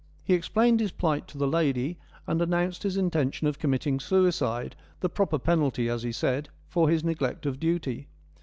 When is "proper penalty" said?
5.09-5.89